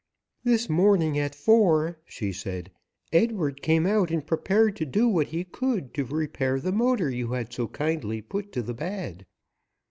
[0.43, 2.71] "This morning at four," she said,
[3.13, 7.33] "Edward came out and prepared to do what he could to repair the motor you
[7.33, 9.27] had so kindly put to the bad.